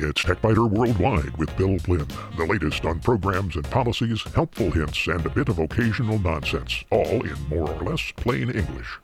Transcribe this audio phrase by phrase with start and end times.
[0.00, 2.06] It's TechByter Worldwide with Bill Blinn.
[2.36, 7.26] The latest on programs and policies, helpful hints, and a bit of occasional nonsense, all
[7.26, 9.00] in more or less plain English.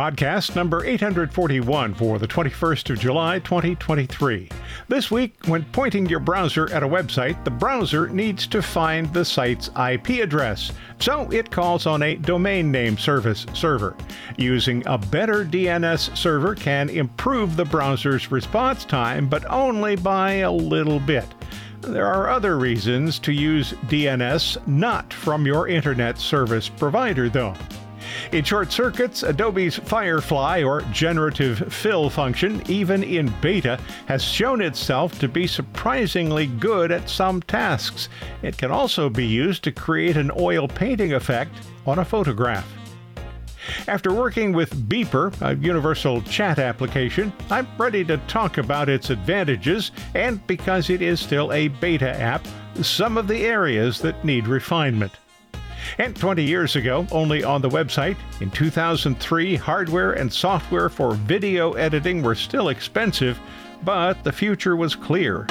[0.00, 4.48] Podcast number 841 for the 21st of July 2023.
[4.88, 9.26] This week, when pointing your browser at a website, the browser needs to find the
[9.26, 13.94] site's IP address, so it calls on a domain name service server.
[14.38, 20.50] Using a better DNS server can improve the browser's response time, but only by a
[20.50, 21.26] little bit.
[21.82, 27.54] There are other reasons to use DNS not from your internet service provider, though.
[28.32, 33.76] In short circuits, Adobe's Firefly or generative fill function, even in beta,
[34.06, 38.08] has shown itself to be surprisingly good at some tasks.
[38.42, 41.52] It can also be used to create an oil painting effect
[41.86, 42.72] on a photograph.
[43.88, 49.90] After working with Beeper, a universal chat application, I'm ready to talk about its advantages
[50.14, 52.46] and, because it is still a beta app,
[52.80, 55.12] some of the areas that need refinement.
[55.98, 61.72] And 20 years ago, only on the website, in 2003, hardware and software for video
[61.72, 63.38] editing were still expensive,
[63.84, 65.46] but the future was clear.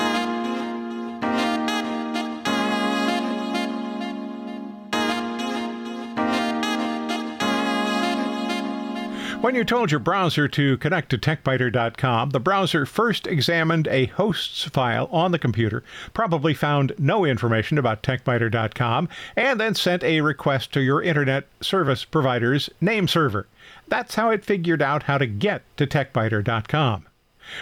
[9.50, 14.66] When you told your browser to connect to TechByter.com, the browser first examined a hosts
[14.66, 15.84] file on the computer,
[16.14, 22.06] probably found no information about TechByter.com, and then sent a request to your internet service
[22.06, 23.48] provider's name server.
[23.88, 27.08] That's how it figured out how to get to TechByter.com.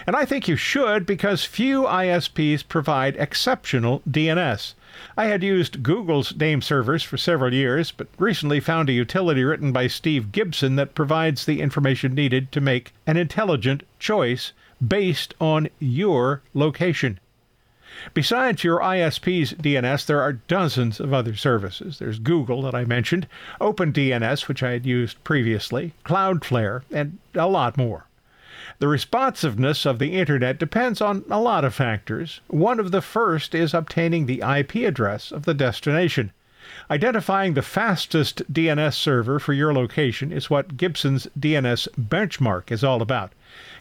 [0.07, 4.73] And I think you should because few ISPs provide exceptional DNS.
[5.17, 9.71] I had used Google's name servers for several years, but recently found a utility written
[9.71, 14.53] by Steve Gibson that provides the information needed to make an intelligent choice
[14.85, 17.19] based on your location.
[18.13, 21.99] Besides your ISP's DNS, there are dozens of other services.
[21.99, 23.27] There's Google that I mentioned,
[23.61, 28.05] OpenDNS, which I had used previously, Cloudflare, and a lot more.
[28.83, 32.41] The responsiveness of the Internet depends on a lot of factors.
[32.49, 36.33] One of the first is obtaining the IP address of the destination.
[36.91, 43.01] Identifying the fastest DNS server for your location is what Gibson's DNS benchmark is all
[43.01, 43.31] about.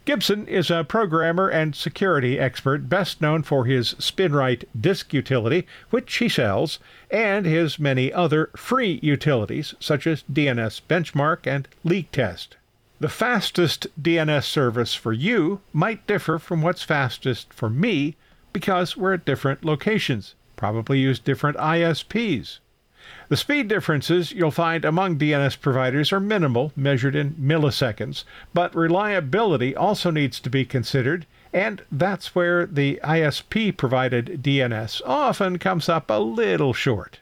[0.05, 6.15] Gibson is a programmer and security expert best known for his SpinRite disk utility, which
[6.19, 6.79] he sells,
[7.11, 12.51] and his many other free utilities such as DNS Benchmark and LeakTest.
[13.03, 18.15] The fastest DNS service for you might differ from what's fastest for me
[18.53, 22.61] because we're at different locations, probably use different ISPs.
[23.29, 28.23] The speed differences you'll find among DNS providers are minimal, measured in milliseconds,
[28.55, 35.59] but reliability also needs to be considered, and that's where the ISP provided DNS often
[35.59, 37.19] comes up a little short.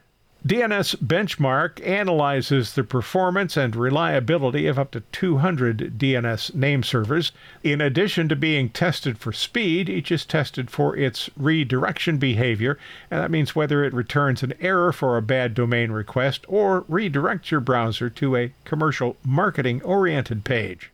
[0.47, 7.33] DNS Benchmark analyzes the performance and reliability of up to 200 DNS name servers.
[7.63, 12.79] In addition to being tested for speed, each is tested for its redirection behavior,
[13.11, 17.51] and that means whether it returns an error for a bad domain request or redirects
[17.51, 20.91] your browser to a commercial marketing oriented page.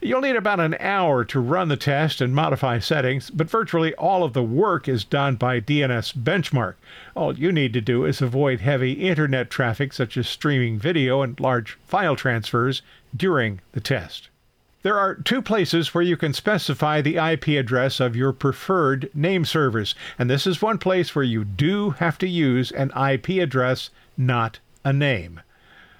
[0.00, 4.24] You'll need about an hour to run the test and modify settings, but virtually all
[4.24, 6.74] of the work is done by DNS Benchmark.
[7.14, 11.38] All you need to do is avoid heavy internet traffic, such as streaming video and
[11.38, 12.80] large file transfers,
[13.14, 14.28] during the test.
[14.82, 19.44] There are two places where you can specify the IP address of your preferred name
[19.44, 23.90] servers, and this is one place where you do have to use an IP address,
[24.16, 25.40] not a name.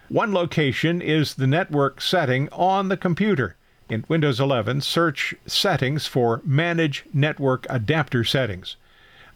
[0.08, 3.56] One location is the network setting on the computer.
[3.92, 8.76] In Windows 11, search Settings for Manage Network Adapter Settings.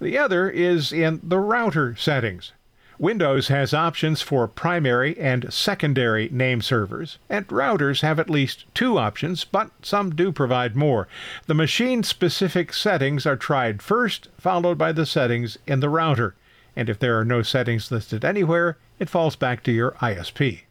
[0.01, 2.53] The other is in the Router settings.
[2.99, 8.97] Windows has options for primary and secondary name servers, and routers have at least two
[8.97, 11.07] options, but some do provide more.
[11.45, 16.35] The machine specific settings are tried first, followed by the settings in the router,
[16.75, 20.63] and if there are no settings listed anywhere, it falls back to your ISP.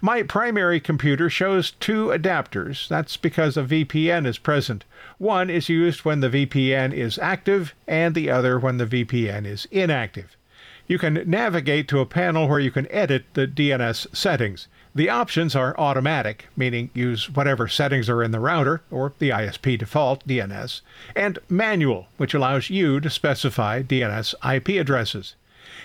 [0.00, 2.88] My primary computer shows two adapters.
[2.88, 4.84] That's because a VPN is present.
[5.18, 9.66] One is used when the VPN is active, and the other when the VPN is
[9.70, 10.36] inactive.
[10.86, 14.68] You can navigate to a panel where you can edit the DNS settings.
[14.94, 19.78] The options are automatic, meaning use whatever settings are in the router, or the ISP
[19.78, 20.82] default DNS,
[21.16, 25.34] and manual, which allows you to specify DNS IP addresses.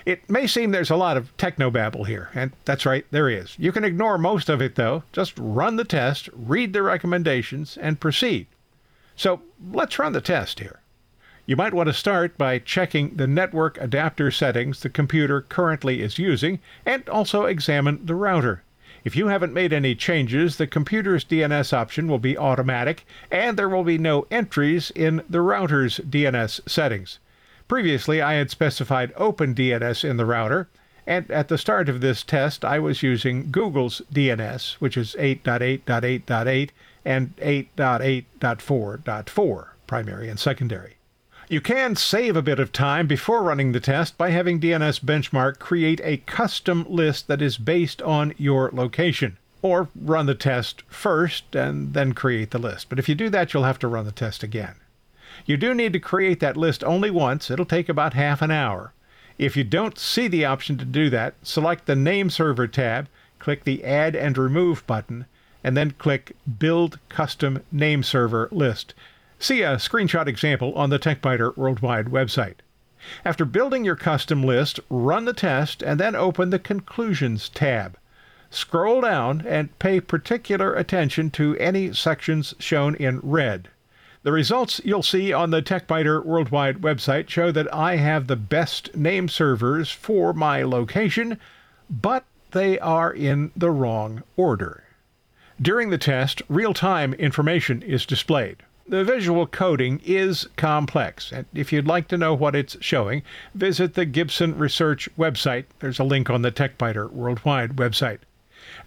[0.05, 3.55] It may seem there's a lot of technobabble here, and that's right, there is.
[3.57, 5.03] You can ignore most of it, though.
[5.11, 8.47] Just run the test, read the recommendations, and proceed.
[9.15, 9.41] So
[9.71, 10.79] let's run the test here.
[11.45, 16.19] You might want to start by checking the network adapter settings the computer currently is
[16.19, 18.63] using, and also examine the router.
[19.03, 23.69] If you haven't made any changes, the computer's DNS option will be automatic, and there
[23.69, 27.19] will be no entries in the router's DNS settings.
[27.69, 30.67] Previously, I had specified OpenDNS in the router,
[31.05, 36.71] and at the start of this test, I was using Google's DNS, which is 8.8.8.8
[37.05, 40.95] and 8.8.4.4, primary and secondary.
[41.47, 45.59] You can save a bit of time before running the test by having DNS Benchmark
[45.59, 49.37] create a custom list that is based on your location.
[49.61, 52.89] Or run the test first and then create the list.
[52.89, 54.73] But if you do that, you'll have to run the test again.
[55.45, 57.49] You do need to create that list only once.
[57.49, 58.93] It'll take about half an hour.
[59.37, 63.07] If you don't see the option to do that, select the Name Server tab,
[63.39, 65.25] click the Add and Remove button,
[65.63, 68.93] and then click Build Custom Name Server List.
[69.39, 72.55] See a screenshot example on the TechByter Worldwide website.
[73.23, 77.97] After building your custom list, run the test and then open the Conclusions tab.
[78.49, 83.69] Scroll down and pay particular attention to any sections shown in red.
[84.29, 88.95] The results you'll see on the TechByter Worldwide website show that I have the best
[88.95, 91.39] name servers for my location,
[91.89, 94.83] but they are in the wrong order.
[95.59, 98.57] During the test, real time information is displayed.
[98.87, 103.23] The visual coding is complex, and if you'd like to know what it's showing,
[103.55, 105.65] visit the Gibson Research website.
[105.79, 108.19] There's a link on the TechByter Worldwide website.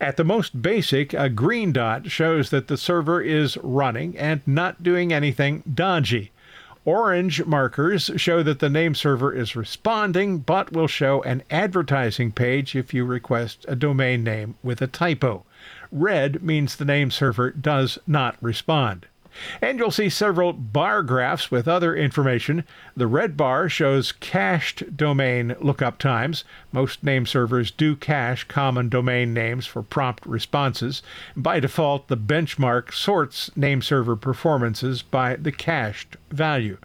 [0.00, 4.82] At the most basic, a green dot shows that the server is running and not
[4.82, 6.30] doing anything dodgy.
[6.84, 12.74] Orange markers show that the name server is responding, but will show an advertising page
[12.74, 15.44] if you request a domain name with a typo.
[15.92, 19.06] Red means the name server does not respond.
[19.60, 22.64] And you'll see several bar graphs with other information.
[22.96, 26.44] The red bar shows cached domain lookup times.
[26.70, 31.02] Most name servers do cache common domain names for prompt responses.
[31.36, 36.78] By default, the benchmark sorts name server performances by the cached value.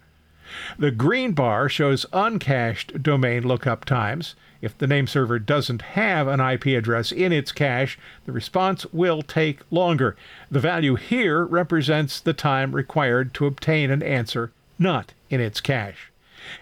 [0.79, 4.35] The green bar shows uncached domain lookup times.
[4.61, 9.21] If the name server doesn't have an IP address in its cache, the response will
[9.21, 10.15] take longer.
[10.49, 16.11] The value here represents the time required to obtain an answer not in its cache.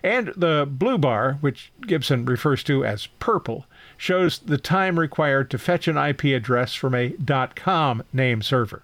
[0.03, 3.65] And the blue bar, which Gibson refers to as purple,
[3.97, 7.13] shows the time required to fetch an IP address from a
[7.55, 8.83] .com name server.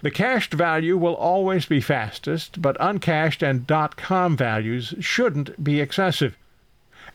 [0.00, 6.36] The cached value will always be fastest, but uncached and .com values shouldn't be excessive.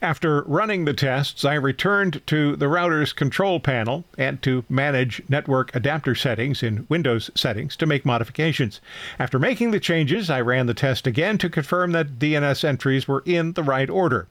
[0.02, 5.76] After running the tests, I returned to the router's control panel and to manage network
[5.76, 8.80] adapter settings in Windows settings to make modifications.
[9.18, 13.24] After making the changes, I ran the test again to confirm that DNS entries were
[13.26, 14.28] in the right order.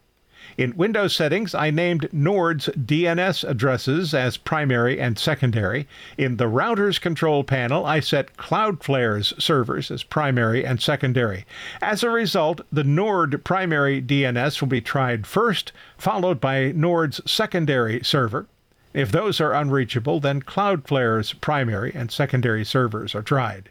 [0.59, 5.87] In Windows settings, I named Nord's DNS addresses as primary and secondary.
[6.17, 11.45] In the router's control panel, I set Cloudflare's servers as primary and secondary.
[11.83, 18.03] As a result, the Nord primary DNS will be tried first, followed by Nord's secondary
[18.03, 18.47] server.
[18.95, 23.69] If those are unreachable, then Cloudflare's primary and secondary servers are tried.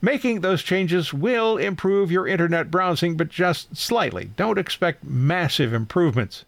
[0.00, 4.30] Making those changes will improve your internet browsing, but just slightly.
[4.36, 6.44] Don't expect massive improvements.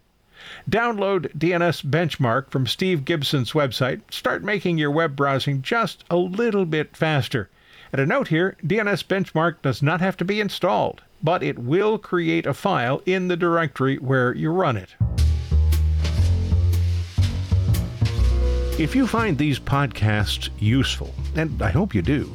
[0.69, 4.01] Download DNS Benchmark from Steve Gibson's website.
[4.11, 7.49] Start making your web browsing just a little bit faster.
[7.93, 11.99] And a note here DNS Benchmark does not have to be installed, but it will
[11.99, 14.95] create a file in the directory where you run it.
[18.79, 22.35] If you find these podcasts useful, and I hope you do,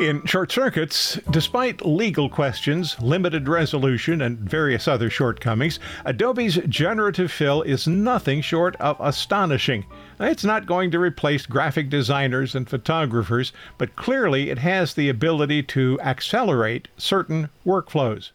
[0.00, 7.60] In short circuits, despite legal questions, limited resolution, and various other shortcomings, Adobe's generative fill
[7.60, 9.84] is nothing short of astonishing.
[10.18, 15.64] It's not going to replace graphic designers and photographers, but clearly it has the ability
[15.64, 18.30] to accelerate certain workflows.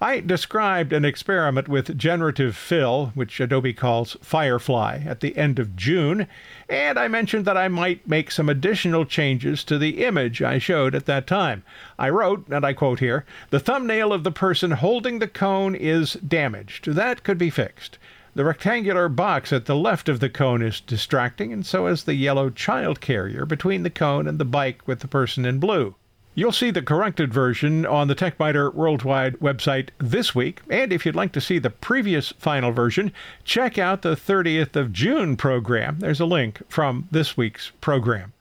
[0.00, 5.76] I described an experiment with generative fill, which Adobe calls Firefly, at the end of
[5.76, 6.26] June,
[6.68, 10.94] and I mentioned that I might make some additional changes to the image I showed
[10.94, 11.62] at that time.
[11.98, 16.14] I wrote, and I quote here, the thumbnail of the person holding the cone is
[16.14, 16.86] damaged.
[16.86, 17.98] That could be fixed.
[18.34, 22.14] The rectangular box at the left of the cone is distracting, and so is the
[22.14, 25.96] yellow child carrier between the cone and the bike with the person in blue.
[26.38, 30.60] You'll see the corrected version on the TechByter Worldwide website this week.
[30.70, 33.10] And if you'd like to see the previous final version,
[33.42, 35.98] check out the 30th of June program.
[35.98, 38.34] There's a link from this week's program.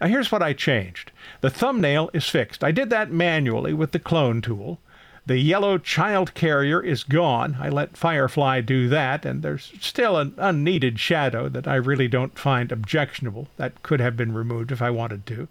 [0.00, 1.12] Now, here's what I changed
[1.42, 2.64] the thumbnail is fixed.
[2.64, 4.78] I did that manually with the clone tool.
[5.26, 7.56] The yellow child carrier is gone.
[7.60, 12.38] I let Firefly do that, and there's still an unneeded shadow that I really don't
[12.38, 13.48] find objectionable.
[13.56, 15.48] That could have been removed if I wanted to.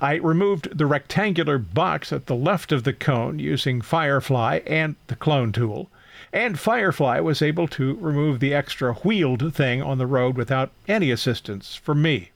[0.00, 5.16] I removed the rectangular box at the left of the cone using Firefly and the
[5.16, 5.90] clone tool.
[6.32, 11.10] And Firefly was able to remove the extra wheeled thing on the road without any
[11.10, 12.30] assistance from me.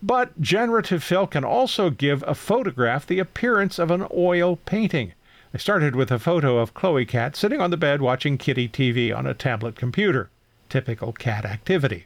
[0.00, 5.12] But generative fill can also give a photograph the appearance of an oil painting.
[5.54, 9.16] I started with a photo of Chloe Cat sitting on the bed watching kitty TV
[9.16, 10.28] on a tablet computer.
[10.68, 12.04] Typical cat activity.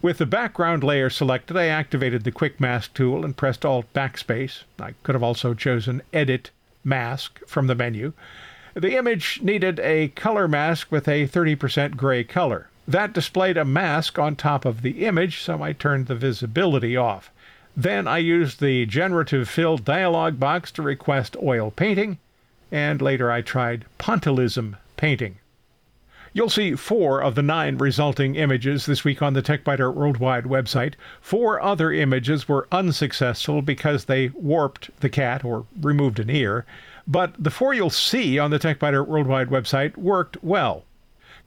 [0.00, 4.62] With the background layer selected, I activated the Quick Mask tool and pressed Alt Backspace.
[4.78, 6.52] I could have also chosen Edit
[6.84, 8.12] Mask from the menu.
[8.74, 12.68] The image needed a color mask with a 30% gray color.
[12.86, 17.32] That displayed a mask on top of the image, so I turned the visibility off.
[17.76, 22.18] Then I used the generative fill dialog box to request oil painting
[22.70, 25.38] and later I tried pointillism painting.
[26.32, 30.94] You'll see four of the nine resulting images this week on the TechByter Worldwide website.
[31.20, 36.66] Four other images were unsuccessful because they warped the cat or removed an ear,
[37.06, 40.84] but the four you'll see on the TechByter Worldwide website worked well.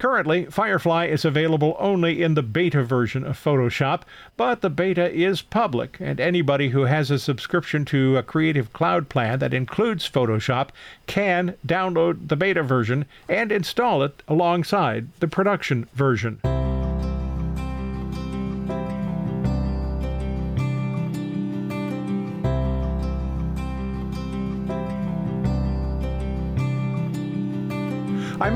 [0.01, 4.01] Currently, Firefly is available only in the beta version of Photoshop,
[4.35, 9.09] but the beta is public, and anybody who has a subscription to a Creative Cloud
[9.09, 10.69] plan that includes Photoshop
[11.05, 16.41] can download the beta version and install it alongside the production version.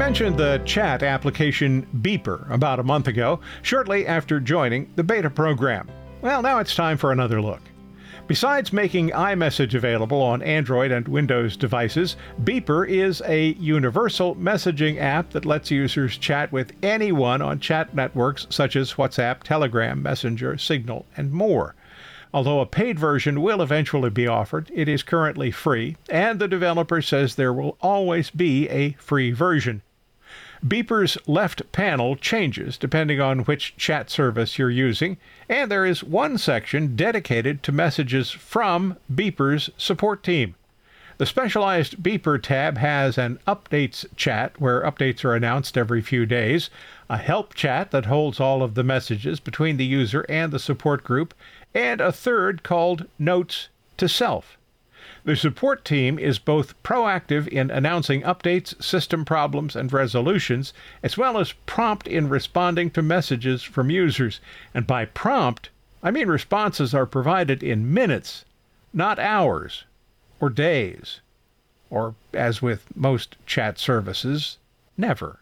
[0.05, 5.89] Mentioned the chat application Beeper about a month ago, shortly after joining the beta program.
[6.21, 7.61] Well, now it's time for another look.
[8.27, 15.31] Besides making iMessage available on Android and Windows devices, Beeper is a universal messaging app
[15.31, 21.07] that lets users chat with anyone on chat networks such as WhatsApp, Telegram, Messenger, Signal,
[21.17, 21.73] and more.
[22.31, 27.01] Although a paid version will eventually be offered, it is currently free, and the developer
[27.01, 29.81] says there will always be a free version.
[30.65, 35.17] Beeper's left panel changes depending on which chat service you're using,
[35.47, 40.55] and there is one section dedicated to messages from Beeper's support team.
[41.17, 46.71] The specialized Beeper tab has an Updates chat where updates are announced every few days,
[47.09, 51.03] a Help chat that holds all of the messages between the user and the support
[51.03, 51.35] group,
[51.75, 54.57] and a third called Notes to Self.
[55.25, 61.39] The support team is both proactive in announcing updates, system problems, and resolutions, as well
[61.39, 64.39] as prompt in responding to messages from users.
[64.71, 65.71] And by prompt,
[66.03, 68.45] I mean responses are provided in minutes,
[68.93, 69.85] not hours
[70.39, 71.21] or days,
[71.89, 74.59] or, as with most chat services,
[74.95, 75.39] never.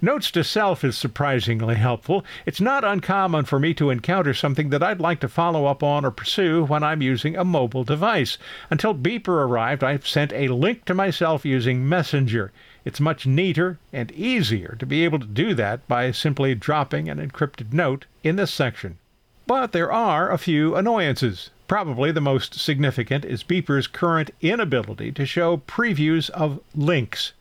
[0.00, 2.24] Notes to self is surprisingly helpful.
[2.46, 6.04] It's not uncommon for me to encounter something that I'd like to follow up on
[6.04, 8.38] or pursue when I'm using a mobile device.
[8.70, 12.52] Until Beeper arrived, I've sent a link to myself using Messenger.
[12.84, 17.18] It's much neater and easier to be able to do that by simply dropping an
[17.18, 18.98] encrypted note in this section.
[19.46, 21.50] But there are a few annoyances.
[21.66, 27.32] Probably the most significant is Beeper's current inability to show previews of links.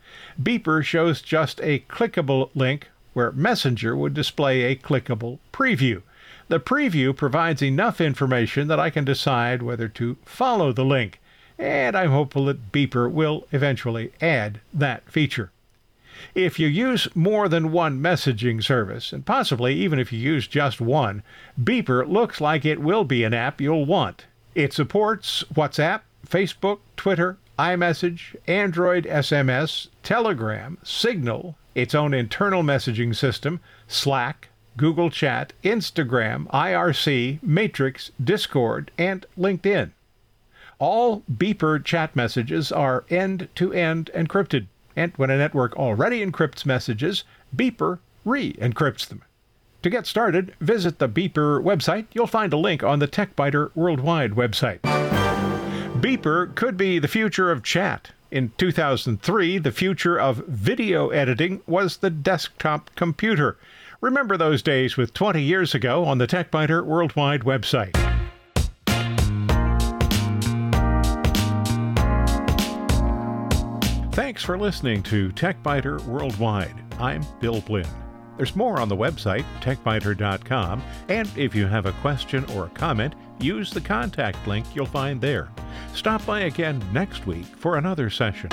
[0.41, 6.01] Beeper shows just a clickable link where Messenger would display a clickable preview.
[6.48, 11.20] The preview provides enough information that I can decide whether to follow the link,
[11.58, 15.51] and I'm hopeful that Beeper will eventually add that feature.
[16.36, 20.80] If you use more than one messaging service, and possibly even if you use just
[20.80, 21.24] one,
[21.62, 24.25] Beeper looks like it will be an app you'll want.
[24.53, 33.60] It supports WhatsApp, Facebook, Twitter, iMessage, Android SMS, Telegram, Signal, its own internal messaging system,
[33.88, 39.91] Slack, Google Chat, Instagram, IRC, Matrix, Discord, and LinkedIn.
[40.80, 44.65] All Beeper chat messages are end to end encrypted.
[44.96, 47.24] And when a network already encrypts messages,
[47.56, 49.22] Beeper re encrypts them.
[49.84, 52.08] To get started, visit the Beeper website.
[52.13, 54.80] You'll find a link on the TechByter Worldwide website.
[56.01, 58.10] Beeper could be the future of chat.
[58.32, 63.60] In 2003, the future of video editing was the desktop computer.
[64.02, 67.93] Remember those days with 20 years ago on the TechByter Worldwide website.
[74.15, 76.84] Thanks for listening to TechByter Worldwide.
[76.97, 77.86] I'm Bill Blinn.
[78.38, 83.13] There's more on the website, techbyter.com, and if you have a question or a comment,
[83.39, 85.52] use the contact link you'll find there.
[85.93, 88.49] Stop by again next week for another session.